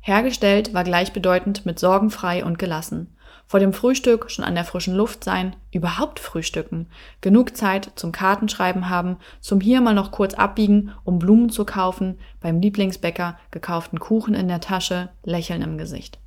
Hergestellt 0.00 0.74
war 0.74 0.84
gleichbedeutend 0.84 1.66
mit 1.66 1.80
sorgenfrei 1.80 2.44
und 2.44 2.60
gelassen. 2.60 3.16
Vor 3.48 3.60
dem 3.60 3.72
Frühstück 3.72 4.30
schon 4.30 4.44
an 4.44 4.54
der 4.54 4.66
frischen 4.66 4.94
Luft 4.94 5.24
sein, 5.24 5.56
überhaupt 5.72 6.20
frühstücken, 6.20 6.86
genug 7.22 7.56
Zeit 7.56 7.92
zum 7.94 8.12
Kartenschreiben 8.12 8.90
haben, 8.90 9.16
zum 9.40 9.62
hier 9.62 9.80
mal 9.80 9.94
noch 9.94 10.12
kurz 10.12 10.34
abbiegen, 10.34 10.92
um 11.02 11.18
Blumen 11.18 11.48
zu 11.48 11.64
kaufen, 11.64 12.18
beim 12.42 12.60
Lieblingsbäcker 12.60 13.38
gekauften 13.50 14.00
Kuchen 14.00 14.34
in 14.34 14.48
der 14.48 14.60
Tasche, 14.60 15.08
Lächeln 15.24 15.62
im 15.62 15.78
Gesicht. 15.78 16.18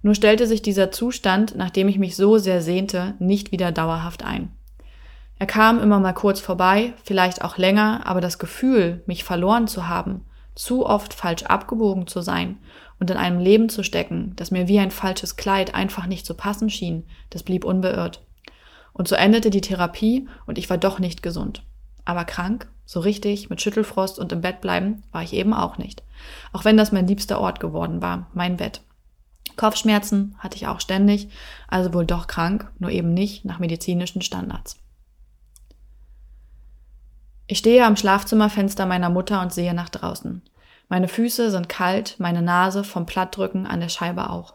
Nur 0.00 0.14
stellte 0.14 0.46
sich 0.46 0.62
dieser 0.62 0.90
Zustand, 0.90 1.54
nachdem 1.54 1.86
ich 1.88 1.98
mich 1.98 2.16
so 2.16 2.38
sehr 2.38 2.62
sehnte, 2.62 3.12
nicht 3.18 3.52
wieder 3.52 3.70
dauerhaft 3.70 4.24
ein. 4.24 4.50
Er 5.38 5.46
kam 5.46 5.80
immer 5.80 6.00
mal 6.00 6.14
kurz 6.14 6.40
vorbei, 6.40 6.94
vielleicht 7.04 7.44
auch 7.44 7.58
länger, 7.58 8.06
aber 8.06 8.22
das 8.22 8.38
Gefühl, 8.38 9.02
mich 9.04 9.22
verloren 9.22 9.66
zu 9.66 9.86
haben, 9.86 10.24
zu 10.54 10.86
oft 10.86 11.12
falsch 11.12 11.42
abgebogen 11.42 12.06
zu 12.06 12.22
sein 12.22 12.56
und 12.98 13.10
in 13.10 13.16
einem 13.16 13.38
Leben 13.38 13.68
zu 13.68 13.82
stecken, 13.82 14.32
das 14.36 14.50
mir 14.50 14.68
wie 14.68 14.78
ein 14.78 14.90
falsches 14.90 15.36
Kleid 15.36 15.74
einfach 15.74 16.06
nicht 16.06 16.26
zu 16.26 16.34
passen 16.34 16.70
schien, 16.70 17.04
das 17.30 17.42
blieb 17.42 17.64
unbeirrt. 17.64 18.22
Und 18.92 19.08
so 19.08 19.14
endete 19.14 19.50
die 19.50 19.60
Therapie 19.60 20.28
und 20.46 20.58
ich 20.58 20.70
war 20.70 20.78
doch 20.78 20.98
nicht 20.98 21.22
gesund. 21.22 21.64
Aber 22.04 22.24
krank, 22.24 22.68
so 22.86 23.00
richtig, 23.00 23.50
mit 23.50 23.60
Schüttelfrost 23.60 24.18
und 24.18 24.32
im 24.32 24.40
Bett 24.40 24.60
bleiben, 24.60 25.02
war 25.10 25.22
ich 25.22 25.32
eben 25.32 25.54
auch 25.54 25.78
nicht. 25.78 26.02
Auch 26.52 26.64
wenn 26.64 26.76
das 26.76 26.92
mein 26.92 27.06
liebster 27.06 27.40
Ort 27.40 27.60
geworden 27.60 28.02
war, 28.02 28.28
mein 28.34 28.56
Bett. 28.56 28.82
Kopfschmerzen 29.56 30.34
hatte 30.38 30.56
ich 30.56 30.66
auch 30.66 30.80
ständig, 30.80 31.28
also 31.68 31.94
wohl 31.94 32.06
doch 32.06 32.26
krank, 32.26 32.70
nur 32.78 32.90
eben 32.90 33.14
nicht 33.14 33.44
nach 33.44 33.58
medizinischen 33.58 34.22
Standards. 34.22 34.78
Ich 37.46 37.58
stehe 37.58 37.84
am 37.84 37.96
Schlafzimmerfenster 37.96 38.86
meiner 38.86 39.10
Mutter 39.10 39.42
und 39.42 39.52
sehe 39.52 39.74
nach 39.74 39.90
draußen. 39.90 40.42
Meine 40.88 41.08
Füße 41.08 41.50
sind 41.50 41.68
kalt, 41.68 42.16
meine 42.18 42.42
Nase 42.42 42.84
vom 42.84 43.06
Plattdrücken 43.06 43.66
an 43.66 43.80
der 43.80 43.88
Scheibe 43.88 44.30
auch. 44.30 44.54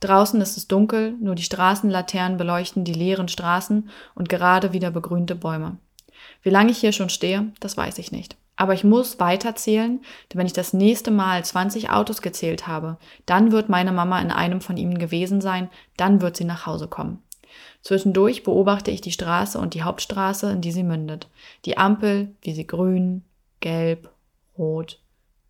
Draußen 0.00 0.40
ist 0.40 0.56
es 0.56 0.68
dunkel, 0.68 1.12
nur 1.20 1.34
die 1.34 1.42
Straßenlaternen 1.42 2.38
beleuchten 2.38 2.84
die 2.84 2.92
leeren 2.92 3.28
Straßen 3.28 3.90
und 4.14 4.28
gerade 4.28 4.72
wieder 4.72 4.90
begrünte 4.90 5.34
Bäume. 5.34 5.78
Wie 6.42 6.50
lange 6.50 6.70
ich 6.70 6.78
hier 6.78 6.92
schon 6.92 7.10
stehe, 7.10 7.52
das 7.60 7.76
weiß 7.76 7.98
ich 7.98 8.12
nicht. 8.12 8.36
Aber 8.56 8.74
ich 8.74 8.82
muss 8.82 9.20
weiterzählen, 9.20 10.00
denn 10.32 10.38
wenn 10.38 10.46
ich 10.46 10.52
das 10.52 10.72
nächste 10.72 11.12
Mal 11.12 11.44
20 11.44 11.90
Autos 11.90 12.22
gezählt 12.22 12.66
habe, 12.66 12.98
dann 13.24 13.52
wird 13.52 13.68
meine 13.68 13.92
Mama 13.92 14.20
in 14.20 14.32
einem 14.32 14.60
von 14.60 14.76
ihnen 14.76 14.98
gewesen 14.98 15.40
sein, 15.40 15.68
dann 15.96 16.20
wird 16.20 16.36
sie 16.36 16.44
nach 16.44 16.66
Hause 16.66 16.88
kommen. 16.88 17.22
Zwischendurch 17.82 18.42
beobachte 18.42 18.90
ich 18.90 19.00
die 19.00 19.12
Straße 19.12 19.58
und 19.58 19.74
die 19.74 19.82
Hauptstraße, 19.82 20.50
in 20.50 20.60
die 20.60 20.72
sie 20.72 20.82
mündet. 20.82 21.28
Die 21.64 21.78
Ampel, 21.78 22.34
wie 22.42 22.52
sie 22.52 22.66
grün, 22.66 23.22
gelb, 23.60 24.10
rot, 24.56 25.00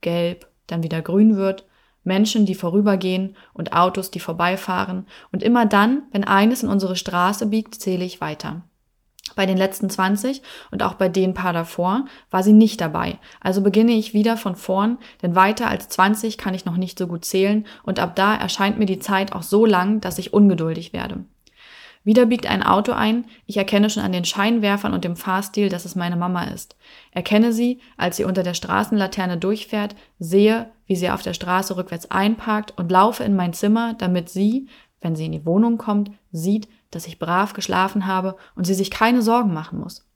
gelb, 0.01 0.49
dann 0.67 0.83
wieder 0.83 1.03
grün 1.03 1.37
wird, 1.37 1.67
Menschen, 2.05 2.47
die 2.47 2.55
vorübergehen 2.55 3.37
und 3.53 3.73
Autos, 3.73 4.11
die 4.11 4.21
vorbeifahren. 4.21 5.07
Und 5.31 5.43
immer 5.43 5.67
dann, 5.67 6.03
wenn 6.11 6.25
eines 6.25 6.63
in 6.63 6.69
unsere 6.69 6.97
Straße 6.97 7.47
biegt, 7.47 7.75
zähle 7.75 8.05
ich 8.05 8.21
weiter. 8.21 8.63
Bei 9.37 9.47
den 9.47 9.59
letzten 9.59 9.91
20 9.91 10.43
und 10.71 10.83
auch 10.83 10.95
bei 10.95 11.09
den 11.09 11.35
paar 11.35 11.53
davor 11.53 12.07
war 12.31 12.43
sie 12.43 12.53
nicht 12.53 12.81
dabei. 12.81 13.19
Also 13.41 13.61
beginne 13.61 13.93
ich 13.93 14.15
wieder 14.15 14.37
von 14.37 14.57
vorn, 14.57 14.99
denn 15.23 15.37
weiter 15.37 15.69
als 15.69 15.89
20 15.91 16.39
kann 16.39 16.55
ich 16.55 16.65
noch 16.65 16.77
nicht 16.77 16.99
so 16.99 17.07
gut 17.07 17.25
zählen 17.25 17.67
und 17.85 18.01
ab 18.01 18.17
da 18.17 18.35
erscheint 18.35 18.79
mir 18.79 18.87
die 18.87 18.99
Zeit 18.99 19.33
auch 19.33 19.43
so 19.43 19.67
lang, 19.67 20.01
dass 20.01 20.19
ich 20.19 20.33
ungeduldig 20.33 20.93
werde. 20.93 21.25
Wieder 22.05 22.27
biegt 22.27 22.47
ein 22.47 22.63
Auto 22.63 22.93
ein. 22.93 23.25
Ich 23.47 23.57
erkenne 23.57 23.91
schon 23.91 24.03
an 24.03 24.13
den 24.13 24.25
Scheinwerfern 24.25 24.95
und 24.95 25.05
dem 25.05 25.17
Fahrstil, 25.17 25.69
dass 25.69 25.85
es 25.85 25.95
meine 25.95 26.17
Mama 26.17 26.45
ist. 26.45 26.77
Erkenne 27.11 27.53
sie, 27.53 27.81
als 27.97 28.17
sie 28.17 28.25
unter 28.25 28.43
der 28.43 28.55
Straßenlaterne 28.55 29.39
durchfährt, 29.39 29.95
sehe, 30.19 30.71
wie 30.87 30.97
sie 30.97 31.11
auf 31.11 31.23
der 31.23 31.35
Straße 31.35 31.77
rückwärts 31.77 32.11
einparkt 32.11 32.75
und 32.79 32.91
laufe 32.91 33.25
in 33.25 33.37
mein 33.37 33.53
Zimmer, 33.53 33.95
damit 33.95 34.31
sie, 34.31 34.69
wenn 35.01 35.17
sie 35.17 35.27
in 35.27 35.33
die 35.33 35.47
Wohnung 35.47 35.79
kommt, 35.79 36.11
sieht, 36.33 36.69
dass 36.91 37.07
ich 37.07 37.19
brav 37.19 37.53
geschlafen 37.53 38.07
habe 38.07 38.37
und 38.55 38.67
sie 38.67 38.75
sich 38.75 38.91
keine 38.91 39.23
Sorgen 39.23 39.53
machen 39.53 39.79
muss. 39.79 40.07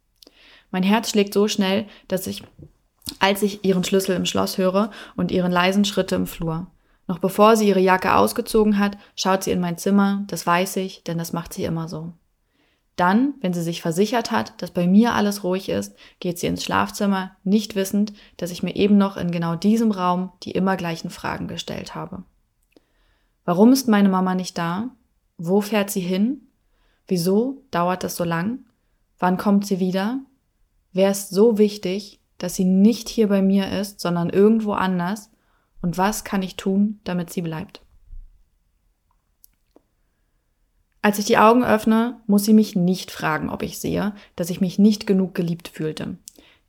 Mein 0.70 0.82
Herz 0.82 1.10
schlägt 1.10 1.34
so 1.34 1.48
schnell, 1.48 1.86
dass 2.08 2.26
ich, 2.26 2.42
als 3.18 3.42
ich 3.42 3.64
ihren 3.64 3.84
Schlüssel 3.84 4.16
im 4.16 4.24
Schloss 4.24 4.56
höre 4.56 4.90
und 5.16 5.30
ihren 5.30 5.52
leisen 5.52 5.84
Schritte 5.84 6.14
im 6.14 6.26
Flur. 6.26 6.66
Noch 7.12 7.18
bevor 7.18 7.56
sie 7.56 7.68
ihre 7.68 7.78
Jacke 7.78 8.14
ausgezogen 8.14 8.78
hat, 8.78 8.96
schaut 9.16 9.44
sie 9.44 9.50
in 9.50 9.60
mein 9.60 9.76
Zimmer, 9.76 10.24
das 10.28 10.46
weiß 10.46 10.76
ich, 10.76 11.04
denn 11.04 11.18
das 11.18 11.34
macht 11.34 11.52
sie 11.52 11.64
immer 11.64 11.86
so. 11.86 12.14
Dann, 12.96 13.34
wenn 13.42 13.52
sie 13.52 13.60
sich 13.60 13.82
versichert 13.82 14.30
hat, 14.30 14.54
dass 14.62 14.70
bei 14.70 14.86
mir 14.86 15.12
alles 15.12 15.44
ruhig 15.44 15.68
ist, 15.68 15.94
geht 16.20 16.38
sie 16.38 16.46
ins 16.46 16.64
Schlafzimmer, 16.64 17.32
nicht 17.44 17.74
wissend, 17.74 18.14
dass 18.38 18.50
ich 18.50 18.62
mir 18.62 18.74
eben 18.76 18.96
noch 18.96 19.18
in 19.18 19.30
genau 19.30 19.56
diesem 19.56 19.90
Raum 19.90 20.32
die 20.42 20.52
immer 20.52 20.78
gleichen 20.78 21.10
Fragen 21.10 21.48
gestellt 21.48 21.94
habe. 21.94 22.22
Warum 23.44 23.74
ist 23.74 23.88
meine 23.88 24.08
Mama 24.08 24.34
nicht 24.34 24.56
da? 24.56 24.88
Wo 25.36 25.60
fährt 25.60 25.90
sie 25.90 26.00
hin? 26.00 26.40
Wieso 27.06 27.62
dauert 27.70 28.04
das 28.04 28.16
so 28.16 28.24
lang? 28.24 28.60
Wann 29.18 29.36
kommt 29.36 29.66
sie 29.66 29.80
wieder? 29.80 30.20
Wer 30.94 31.10
ist 31.10 31.28
so 31.28 31.58
wichtig, 31.58 32.20
dass 32.38 32.54
sie 32.54 32.64
nicht 32.64 33.10
hier 33.10 33.28
bei 33.28 33.42
mir 33.42 33.70
ist, 33.70 34.00
sondern 34.00 34.30
irgendwo 34.30 34.72
anders? 34.72 35.28
Und 35.82 35.98
was 35.98 36.24
kann 36.24 36.42
ich 36.42 36.56
tun, 36.56 37.00
damit 37.04 37.30
sie 37.30 37.42
bleibt? 37.42 37.82
Als 41.02 41.18
ich 41.18 41.24
die 41.24 41.38
Augen 41.38 41.64
öffne, 41.64 42.20
muss 42.28 42.44
sie 42.44 42.54
mich 42.54 42.76
nicht 42.76 43.10
fragen, 43.10 43.50
ob 43.50 43.64
ich 43.64 43.80
sehe, 43.80 44.14
dass 44.36 44.50
ich 44.50 44.60
mich 44.60 44.78
nicht 44.78 45.06
genug 45.06 45.34
geliebt 45.34 45.66
fühlte. 45.66 46.16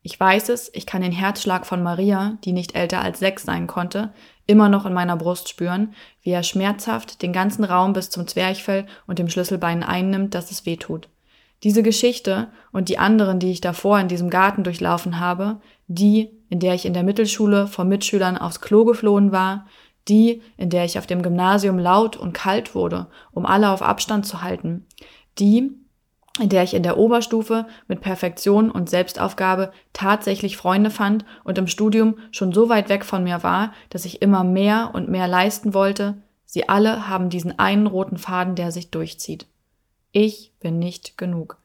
Ich 0.02 0.20
weiß 0.20 0.50
es, 0.50 0.70
ich 0.74 0.88
kann 0.88 1.04
den 1.04 1.12
Herzschlag 1.12 1.66
von 1.66 1.84
Maria, 1.84 2.38
die 2.44 2.52
nicht 2.52 2.76
älter 2.76 3.02
als 3.02 3.20
sechs 3.20 3.44
sein 3.44 3.68
konnte, 3.68 4.12
immer 4.48 4.68
noch 4.68 4.86
in 4.86 4.94
meiner 4.94 5.16
Brust 5.16 5.48
spüren, 5.48 5.94
wie 6.24 6.32
er 6.32 6.44
schmerzhaft 6.44 7.22
den 7.22 7.32
ganzen 7.32 7.64
Raum 7.64 7.94
bis 7.94 8.10
zum 8.10 8.28
Zwerchfell 8.28 8.86
und 9.08 9.20
dem 9.20 9.30
Schlüsselbein 9.30 9.84
einnimmt, 9.84 10.34
dass 10.34 10.52
es 10.52 10.66
weh 10.66 10.76
tut. 10.76 11.08
Diese 11.64 11.84
Geschichte 11.84 12.50
und 12.74 12.90
die 12.90 12.98
anderen, 12.98 13.40
die 13.40 13.52
ich 13.52 13.62
davor 13.62 14.00
in 14.00 14.10
diesem 14.10 14.30
Garten 14.30 14.66
durchlaufen 14.66 15.20
habe, 15.22 15.62
die, 15.88 16.32
in 16.54 16.60
der 16.60 16.76
ich 16.76 16.86
in 16.86 16.94
der 16.94 17.02
Mittelschule 17.02 17.66
vor 17.66 17.84
Mitschülern 17.84 18.38
aufs 18.38 18.62
Klo 18.62 18.86
geflohen 18.86 19.32
war, 19.32 19.66
die, 20.08 20.44
in 20.56 20.70
der 20.70 20.86
ich 20.86 21.00
auf 21.00 21.08
dem 21.08 21.24
Gymnasium 21.24 21.80
laut 21.80 22.16
und 22.16 22.34
kalt 22.34 22.76
wurde, 22.76 23.08
um 23.32 23.48
alle 23.48 23.72
auf 23.72 23.82
Abstand 23.82 24.28
zu 24.28 24.44
halten, 24.44 24.86
die, 25.40 25.72
in 26.40 26.50
der 26.50 26.62
ich 26.62 26.76
in 26.76 26.84
der 26.84 27.00
Oberstufe 27.00 27.66
mit 27.88 28.02
Perfektion 28.02 28.70
und 28.70 28.88
Selbstaufgabe 28.88 29.72
tatsächlich 29.94 30.56
Freunde 30.56 30.92
fand 30.92 31.26
und 31.44 31.58
im 31.58 31.66
Studium 31.66 32.20
schon 32.30 32.54
so 32.54 32.70
weit 32.70 32.88
weg 32.88 33.04
von 33.04 33.24
mir 33.24 33.42
war, 33.42 33.74
dass 33.90 34.06
ich 34.06 34.22
immer 34.22 34.44
mehr 34.44 34.92
und 34.94 35.10
mehr 35.10 35.28
leisten 35.28 35.74
wollte, 35.74 36.22
sie 36.46 36.70
alle 36.70 37.10
haben 37.10 37.32
diesen 37.32 37.58
einen 37.58 37.88
roten 37.88 38.20
Faden, 38.20 38.54
der 38.54 38.72
sich 38.72 38.92
durchzieht. 38.92 39.48
Ich 40.12 40.54
bin 40.60 40.78
nicht 40.78 41.18
genug. 41.18 41.58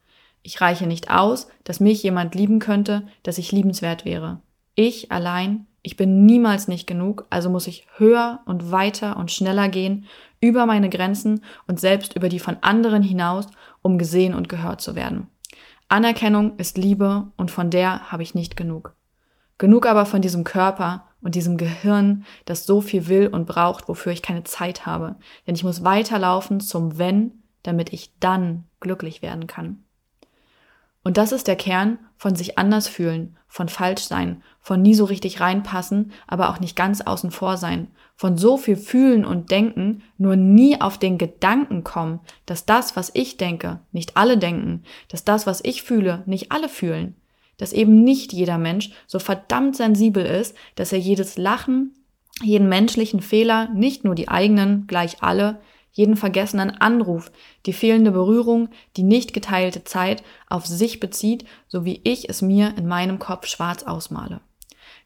Ich 0.42 0.62
reiche 0.62 0.87
nicht 0.87 1.11
aus, 1.11 1.49
dass 1.64 1.78
mich 1.78 2.02
jemand 2.02 2.35
lieben 2.35 2.59
könnte, 2.59 3.07
dass 3.23 3.37
ich 3.37 3.52
liebenswert 3.52 4.07
wäre. 4.07 4.40
Ich 4.80 5.11
allein, 5.11 5.66
ich 5.82 5.97
bin 5.97 6.25
niemals 6.25 6.68
nicht 6.68 6.87
genug, 6.87 7.26
also 7.30 7.50
muss 7.50 7.66
ich 7.66 7.88
höher 7.97 8.42
und 8.47 8.70
weiter 8.70 9.16
und 9.16 9.32
schneller 9.32 9.68
gehen, 9.68 10.06
über 10.40 10.66
meine 10.66 10.88
Grenzen 10.88 11.42
und 11.66 11.80
selbst 11.80 12.14
über 12.14 12.28
die 12.28 12.38
von 12.38 12.58
anderen 12.61 13.02
hinaus, 13.02 13.49
um 13.82 13.99
gesehen 13.99 14.35
und 14.35 14.49
gehört 14.49 14.80
zu 14.80 14.94
werden. 14.94 15.26
Anerkennung 15.88 16.56
ist 16.58 16.78
Liebe 16.78 17.26
und 17.37 17.50
von 17.50 17.70
der 17.70 18.12
habe 18.12 18.23
ich 18.23 18.37
nicht 18.37 18.56
genug. 18.56 18.94
Genug 19.58 19.85
aber 19.85 20.06
von 20.06 20.23
diesem 20.23 20.44
Körper 20.44 21.08
und 21.23 21.35
diesem 21.35 21.56
Gehirn, 21.56 22.25
das 22.44 22.64
so 22.64 22.80
viel 22.80 23.08
will 23.08 23.26
und 23.26 23.47
braucht, 23.47 23.88
wofür 23.88 24.12
ich 24.12 24.23
keine 24.23 24.44
Zeit 24.44 24.87
habe. 24.87 25.16
Denn 25.49 25.56
ich 25.56 25.64
muss 25.64 25.82
weiterlaufen 25.82 26.61
zum 26.61 26.99
Wenn, 26.99 27.42
damit 27.64 27.92
ich 27.92 28.12
dann 28.20 28.62
glücklich 28.78 29.23
werden 29.23 29.49
kann. 29.49 29.82
Und 31.09 31.17
das 31.17 31.33
ist 31.33 31.47
der 31.47 31.57
Kern 31.57 31.99
von 32.19 32.37
sich 32.37 32.59
anders 32.59 32.87
fühlen, 32.87 33.38
von 33.47 33.71
falsch 33.71 34.03
sein, 34.03 34.43
von 34.61 34.83
nie 34.83 34.93
so 34.93 35.07
richtig 35.07 35.41
reinpassen, 35.41 36.12
aber 36.27 36.50
auch 36.50 36.61
nicht 36.61 36.77
ganz 36.77 37.00
außen 37.00 37.31
vor 37.31 37.57
sein, 37.57 37.88
von 38.15 38.37
so 38.37 38.59
viel 38.59 38.77
fühlen 38.77 39.25
und 39.25 39.50
denken, 39.50 40.03
nur 40.19 40.37
nie 40.37 40.83
auf 40.83 40.99
den 40.99 41.17
Gedanken 41.17 41.83
kommen, 41.83 42.21
dass 42.45 42.67
das, 42.67 42.95
was 42.95 43.11
ich 43.15 43.38
denke, 43.38 43.81
nicht 43.91 44.19
alle 44.19 44.37
denken, 44.37 44.83
dass 45.09 45.25
das, 45.25 45.47
was 45.47 45.65
ich 45.65 45.83
fühle, 45.83 46.25
nicht 46.27 46.53
alle 46.53 46.69
fühlen, 46.69 47.15
dass 47.57 47.73
eben 47.73 48.05
nicht 48.05 48.35
jeder 48.35 48.59
Mensch 48.59 48.91
so 49.07 49.19
verdammt 49.19 49.77
sensibel 49.77 50.27
ist, 50.27 50.55
dass 50.75 50.93
er 50.93 50.99
jedes 50.99 51.38
Lachen, 51.38 51.95
jeden 52.43 52.69
menschlichen 52.69 53.23
Fehler, 53.23 53.71
nicht 53.71 54.05
nur 54.05 54.15
die 54.15 54.29
eigenen, 54.29 54.87
gleich 54.87 55.23
alle, 55.23 55.59
jeden 55.99 56.17
vergessenen 56.17 56.71
Anruf, 56.71 57.33
die 57.67 57.73
fehlende 57.73 58.12
Berührung, 58.12 58.69
die 58.97 59.02
nicht 59.02 59.35
geteilte 59.35 59.83
Zeit 59.83 60.23
auf 60.49 60.64
sich 60.64 61.00
bezieht, 61.00 61.45
so 61.67 61.85
wie 61.85 62.00
ich 62.05 62.28
es 62.28 62.40
mir 62.40 62.73
in 62.78 62.87
meinem 62.87 63.19
Kopf 63.19 63.49
schwarz 63.49 63.83
ausmale. 63.83 64.40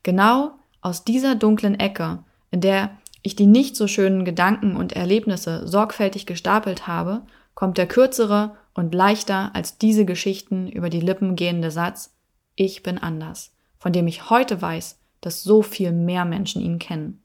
Genau 0.02 0.50
aus 0.82 1.02
dieser 1.02 1.34
dunklen 1.34 1.80
Ecke, 1.80 2.18
in 2.50 2.60
der 2.60 2.90
ich 3.22 3.34
die 3.34 3.46
nicht 3.46 3.74
so 3.74 3.86
schönen 3.86 4.26
Gedanken 4.26 4.76
und 4.76 4.92
Erlebnisse 4.92 5.66
sorgfältig 5.66 6.26
gestapelt 6.26 6.86
habe, 6.86 7.22
kommt 7.54 7.78
der 7.78 7.86
kürzere 7.86 8.54
und 8.74 8.94
leichter 8.94 9.50
als 9.54 9.78
diese 9.78 10.04
Geschichten 10.04 10.68
über 10.68 10.90
die 10.90 11.00
Lippen 11.00 11.36
gehende 11.36 11.70
Satz 11.70 12.14
Ich 12.54 12.82
bin 12.82 12.98
anders, 12.98 13.54
von 13.78 13.94
dem 13.94 14.06
ich 14.06 14.28
heute 14.28 14.60
weiß, 14.60 14.98
dass 15.22 15.42
so 15.42 15.62
viel 15.62 15.92
mehr 15.92 16.26
Menschen 16.26 16.60
ihn 16.60 16.78
kennen. 16.78 17.21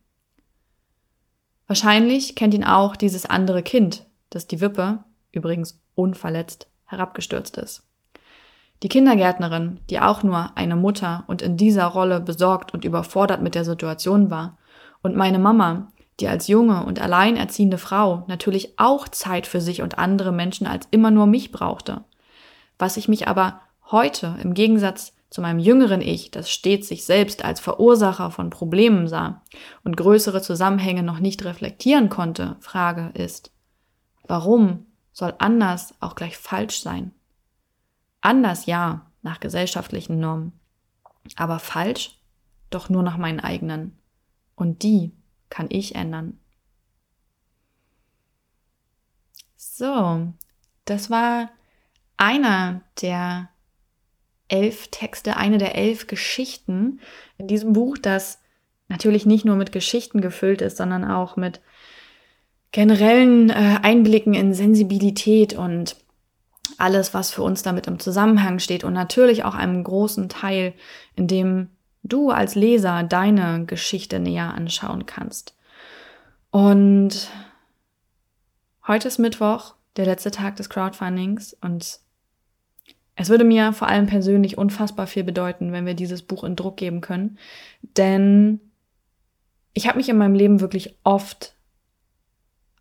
Wahrscheinlich 1.67 2.35
kennt 2.35 2.53
ihn 2.53 2.63
auch 2.63 2.95
dieses 2.95 3.25
andere 3.25 3.61
Kind, 3.61 4.05
das 4.29 4.47
die 4.47 4.61
Wippe, 4.61 5.03
übrigens 5.31 5.79
unverletzt, 5.95 6.67
herabgestürzt 6.85 7.57
ist. 7.57 7.83
Die 8.83 8.89
Kindergärtnerin, 8.89 9.79
die 9.89 9.99
auch 9.99 10.23
nur 10.23 10.55
eine 10.55 10.75
Mutter 10.75 11.23
und 11.27 11.41
in 11.41 11.57
dieser 11.57 11.85
Rolle 11.85 12.21
besorgt 12.21 12.73
und 12.73 12.85
überfordert 12.85 13.41
mit 13.41 13.55
der 13.55 13.65
Situation 13.65 14.29
war, 14.29 14.57
und 15.01 15.15
meine 15.15 15.39
Mama, 15.39 15.91
die 16.19 16.27
als 16.27 16.47
junge 16.47 16.83
und 16.83 16.99
alleinerziehende 17.01 17.77
Frau 17.77 18.23
natürlich 18.27 18.79
auch 18.79 19.07
Zeit 19.07 19.45
für 19.45 19.61
sich 19.61 19.81
und 19.81 19.99
andere 19.99 20.31
Menschen 20.31 20.67
als 20.67 20.87
immer 20.91 21.11
nur 21.11 21.27
mich 21.27 21.51
brauchte. 21.51 22.03
Was 22.79 22.97
ich 22.97 23.07
mich 23.07 23.27
aber 23.27 23.61
heute 23.91 24.35
im 24.41 24.53
Gegensatz 24.53 25.13
zu 25.29 25.41
meinem 25.41 25.59
jüngeren 25.59 26.01
Ich, 26.01 26.31
das 26.31 26.49
stets 26.49 26.87
sich 26.87 27.05
selbst 27.05 27.43
als 27.43 27.59
Verursacher 27.59 28.31
von 28.31 28.49
Problemen 28.49 29.07
sah 29.07 29.43
und 29.83 29.97
größere 29.97 30.41
Zusammenhänge 30.41 31.03
noch 31.03 31.19
nicht 31.19 31.43
reflektieren 31.43 32.09
konnte, 32.09 32.55
Frage 32.61 33.11
ist, 33.13 33.51
warum 34.23 34.85
soll 35.11 35.33
anders 35.39 35.93
auch 35.99 36.15
gleich 36.15 36.37
falsch 36.37 36.81
sein? 36.81 37.11
Anders 38.21 38.65
ja, 38.65 39.11
nach 39.21 39.39
gesellschaftlichen 39.39 40.19
Normen, 40.19 40.53
aber 41.35 41.59
falsch 41.59 42.19
doch 42.69 42.89
nur 42.89 43.03
nach 43.03 43.17
meinen 43.17 43.39
eigenen. 43.39 43.97
Und 44.55 44.83
die 44.83 45.13
kann 45.49 45.67
ich 45.69 45.95
ändern. 45.95 46.39
So, 49.55 50.33
das 50.85 51.09
war 51.09 51.49
einer 52.17 52.81
der 53.01 53.49
elf 54.47 54.87
Texte, 54.89 55.37
eine 55.37 55.57
der 55.57 55.75
elf 55.75 56.07
Geschichten 56.07 56.99
in 57.37 57.47
diesem 57.47 57.73
Buch, 57.73 57.97
das 57.97 58.39
natürlich 58.87 59.25
nicht 59.25 59.45
nur 59.45 59.55
mit 59.55 59.71
Geschichten 59.71 60.21
gefüllt 60.21 60.61
ist, 60.61 60.77
sondern 60.77 61.03
auch 61.03 61.35
mit 61.35 61.61
generellen 62.71 63.49
äh, 63.49 63.79
Einblicken 63.81 64.33
in 64.33 64.53
Sensibilität 64.53 65.53
und 65.53 65.97
alles, 66.77 67.13
was 67.13 67.31
für 67.31 67.41
uns 67.41 67.63
damit 67.63 67.87
im 67.87 67.99
Zusammenhang 67.99 68.59
steht 68.59 68.83
und 68.83 68.93
natürlich 68.93 69.43
auch 69.43 69.55
einem 69.55 69.83
großen 69.83 70.29
Teil, 70.29 70.73
in 71.15 71.27
dem 71.27 71.69
du 72.03 72.29
als 72.29 72.55
Leser 72.55 73.03
deine 73.03 73.65
Geschichte 73.65 74.19
näher 74.19 74.53
anschauen 74.53 75.05
kannst. 75.05 75.55
Und 76.51 77.29
heute 78.87 79.07
ist 79.07 79.17
Mittwoch, 79.17 79.75
der 79.95 80.05
letzte 80.05 80.31
Tag 80.31 80.55
des 80.57 80.69
Crowdfundings 80.69 81.55
und 81.61 81.99
es 83.17 83.29
würde 83.29 83.43
mir 83.43 83.73
vor 83.73 83.87
allem 83.87 84.05
persönlich 84.05 84.57
unfassbar 84.57 85.07
viel 85.07 85.23
bedeuten, 85.23 85.71
wenn 85.71 85.85
wir 85.85 85.95
dieses 85.95 86.21
Buch 86.21 86.43
in 86.43 86.55
Druck 86.55 86.77
geben 86.77 87.01
können, 87.01 87.37
denn 87.97 88.61
ich 89.73 89.87
habe 89.87 89.97
mich 89.97 90.09
in 90.09 90.17
meinem 90.17 90.35
Leben 90.35 90.61
wirklich 90.61 90.97
oft 91.03 91.53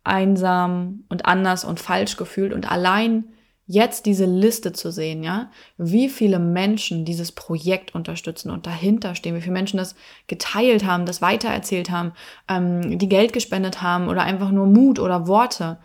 einsam 0.03 1.03
und 1.09 1.25
anders 1.25 1.65
und 1.65 1.79
falsch 1.79 2.15
gefühlt 2.17 2.53
und 2.53 2.71
allein 2.71 3.25
jetzt 3.67 4.05
diese 4.05 4.25
Liste 4.25 4.71
zu 4.71 4.91
sehen, 4.91 5.23
ja, 5.23 5.51
wie 5.77 6.07
viele 6.07 6.39
Menschen 6.39 7.03
dieses 7.03 7.33
Projekt 7.33 7.93
unterstützen 7.93 8.49
und 8.49 8.65
dahinter 8.65 9.13
stehen, 9.13 9.35
wie 9.35 9.41
viele 9.41 9.53
Menschen 9.53 9.77
das 9.77 9.95
geteilt 10.27 10.85
haben, 10.85 11.05
das 11.05 11.21
weitererzählt 11.21 11.91
haben, 11.91 12.13
ähm, 12.47 12.97
die 12.97 13.09
Geld 13.09 13.33
gespendet 13.33 13.81
haben 13.81 14.07
oder 14.07 14.23
einfach 14.23 14.51
nur 14.51 14.67
Mut 14.67 14.99
oder 14.99 15.27
Worte, 15.27 15.79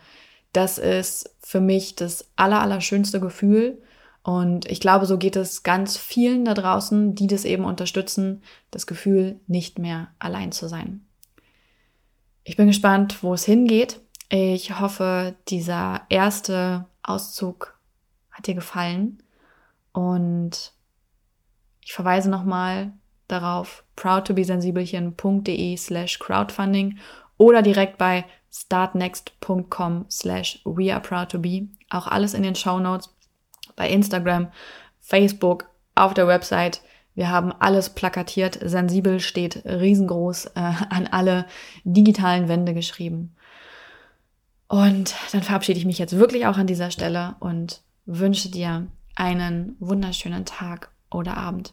das 0.53 0.77
ist 0.77 1.35
für 1.41 1.59
mich 1.59 1.95
das 1.95 2.31
aller, 2.37 2.61
aller 2.61 2.79
schönste 2.79 3.19
Gefühl. 3.19 3.81
Und 4.23 4.71
ich 4.71 4.79
glaube, 4.79 5.05
so 5.05 5.17
geht 5.17 5.35
es 5.35 5.63
ganz 5.63 5.97
vielen 5.97 6.45
da 6.45 6.53
draußen, 6.53 7.13
die 7.13 7.27
das 7.27 7.43
eben 7.43 7.65
unterstützen, 7.65 8.41
das 8.71 8.87
Gefühl, 8.87 9.41
nicht 9.47 9.79
mehr 9.79 10.07
allein 10.17 10.53
zu 10.53 10.69
sein. 10.69 11.05
Ich 12.45 12.55
bin 12.55 12.67
gespannt, 12.67 13.21
wo 13.21 13.33
es 13.33 13.43
hingeht. 13.43 13.99
Ich 14.29 14.79
hoffe, 14.79 15.35
dieser 15.49 16.01
erste 16.09 16.85
Auszug 17.03 17.77
hat 18.31 18.47
dir 18.47 18.55
gefallen 18.55 19.21
und 19.91 20.73
ich 21.81 21.93
verweise 21.93 22.29
nochmal 22.29 22.93
darauf 23.27 23.83
proudtobesensibelchen.de 23.95 25.77
slash 25.77 26.19
crowdfunding 26.19 26.97
oder 27.37 27.61
direkt 27.61 27.97
bei 27.97 28.25
startnext.com 28.51 30.05
slash 30.09 30.61
weareproudtobe. 30.65 31.67
Auch 31.89 32.07
alles 32.07 32.33
in 32.33 32.43
den 32.43 32.55
Show 32.55 32.79
Notes 32.79 33.12
bei 33.75 33.89
Instagram, 33.89 34.51
Facebook, 34.99 35.69
auf 35.95 36.13
der 36.13 36.27
Website. 36.27 36.81
Wir 37.15 37.29
haben 37.29 37.51
alles 37.51 37.89
plakatiert. 37.91 38.59
Sensibel 38.61 39.19
steht 39.19 39.63
riesengroß 39.65 40.47
äh, 40.55 40.71
an 40.89 41.07
alle 41.11 41.45
digitalen 41.83 42.47
Wände 42.47 42.73
geschrieben. 42.73 43.35
Und 44.67 45.13
dann 45.31 45.43
verabschiede 45.43 45.77
ich 45.77 45.85
mich 45.85 45.99
jetzt 45.99 46.17
wirklich 46.17 46.47
auch 46.47 46.57
an 46.57 46.67
dieser 46.67 46.89
Stelle 46.89 47.35
und 47.39 47.81
wünsche 48.05 48.49
dir 48.49 48.87
einen 49.15 49.75
wunderschönen 49.79 50.45
Tag 50.45 50.89
oder 51.11 51.37
Abend. 51.37 51.69